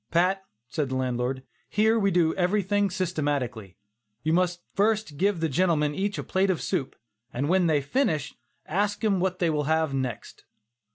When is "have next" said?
9.65-10.45